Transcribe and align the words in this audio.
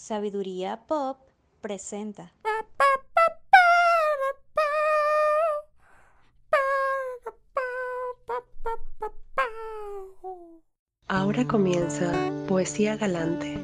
Sabiduría 0.00 0.86
Pop 0.86 1.18
presenta. 1.60 2.32
Ahora 11.06 11.46
comienza 11.46 12.10
Poesía 12.48 12.96
Galante, 12.96 13.62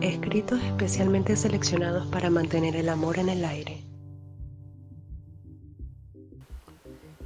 escritos 0.00 0.58
especialmente 0.62 1.36
seleccionados 1.36 2.06
para 2.06 2.30
mantener 2.30 2.74
el 2.74 2.88
amor 2.88 3.18
en 3.18 3.28
el 3.28 3.44
aire. 3.44 3.84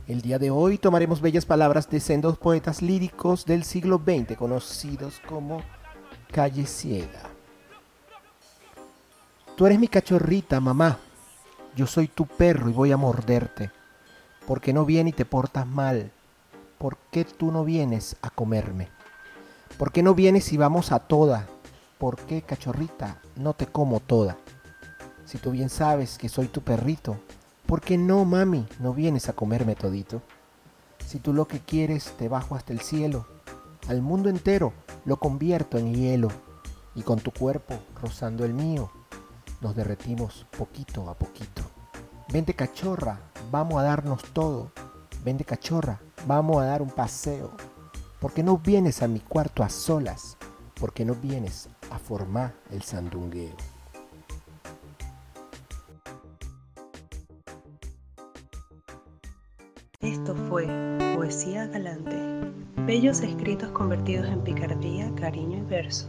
El 0.08 0.20
día 0.20 0.40
de 0.40 0.50
hoy 0.50 0.78
tomaremos 0.78 1.20
bellas 1.20 1.46
palabras 1.46 1.88
de 1.88 2.00
sendos 2.00 2.38
poetas 2.38 2.82
líricos 2.82 3.46
del 3.46 3.62
siglo 3.62 4.02
XX 4.04 4.36
conocidos 4.36 5.20
como 5.28 5.62
Calle 6.32 6.66
Ciega. 6.66 7.31
Tú 9.56 9.66
eres 9.66 9.78
mi 9.78 9.86
cachorrita, 9.86 10.60
mamá. 10.60 10.98
Yo 11.76 11.86
soy 11.86 12.08
tu 12.08 12.26
perro 12.26 12.70
y 12.70 12.72
voy 12.72 12.90
a 12.90 12.96
morderte. 12.96 13.70
¿Por 14.46 14.62
qué 14.62 14.72
no 14.72 14.86
vienes 14.86 15.12
y 15.12 15.16
te 15.16 15.24
portas 15.26 15.66
mal? 15.66 16.10
¿Por 16.78 16.96
qué 17.10 17.26
tú 17.26 17.52
no 17.52 17.62
vienes 17.62 18.16
a 18.22 18.30
comerme? 18.30 18.88
¿Por 19.76 19.92
qué 19.92 20.02
no 20.02 20.14
vienes 20.14 20.52
y 20.54 20.56
vamos 20.56 20.90
a 20.90 21.00
toda? 21.00 21.46
¿Por 21.98 22.16
qué, 22.16 22.40
cachorrita, 22.40 23.20
no 23.36 23.52
te 23.52 23.66
como 23.66 24.00
toda? 24.00 24.38
Si 25.26 25.36
tú 25.36 25.50
bien 25.50 25.68
sabes 25.68 26.16
que 26.16 26.30
soy 26.30 26.48
tu 26.48 26.62
perrito, 26.62 27.18
¿por 27.66 27.82
qué 27.82 27.98
no, 27.98 28.24
mami, 28.24 28.66
no 28.80 28.94
vienes 28.94 29.28
a 29.28 29.34
comerme 29.34 29.74
todito? 29.74 30.22
Si 31.06 31.18
tú 31.18 31.34
lo 31.34 31.46
que 31.46 31.60
quieres 31.60 32.14
te 32.16 32.28
bajo 32.28 32.54
hasta 32.54 32.72
el 32.72 32.80
cielo, 32.80 33.26
al 33.86 34.00
mundo 34.00 34.30
entero 34.30 34.72
lo 35.04 35.18
convierto 35.18 35.76
en 35.76 35.94
hielo, 35.94 36.28
y 36.94 37.02
con 37.02 37.20
tu 37.20 37.30
cuerpo 37.30 37.78
rozando 38.00 38.44
el 38.44 38.54
mío, 38.54 38.90
nos 39.62 39.76
derretimos 39.76 40.44
poquito 40.58 41.08
a 41.08 41.14
poquito. 41.14 41.62
Vente 42.32 42.54
cachorra, 42.54 43.20
vamos 43.50 43.80
a 43.80 43.84
darnos 43.84 44.22
todo. 44.32 44.72
Vente 45.24 45.44
cachorra, 45.44 46.00
vamos 46.26 46.60
a 46.60 46.66
dar 46.66 46.82
un 46.82 46.90
paseo. 46.90 47.52
¿Por 48.20 48.32
qué 48.32 48.42
no 48.42 48.58
vienes 48.58 49.02
a 49.02 49.08
mi 49.08 49.20
cuarto 49.20 49.62
a 49.62 49.68
solas? 49.68 50.36
¿Por 50.78 50.92
qué 50.92 51.04
no 51.04 51.14
vienes 51.14 51.68
a 51.90 51.98
formar 51.98 52.54
el 52.70 52.82
sandungueo? 52.82 53.54
Esto 60.00 60.34
fue 60.48 60.66
Poesía 61.14 61.66
Galante, 61.68 62.50
bellos 62.84 63.20
escritos 63.20 63.70
convertidos 63.70 64.26
en 64.26 64.42
picardía, 64.42 65.14
cariño 65.14 65.58
y 65.58 65.62
verso. 65.62 66.08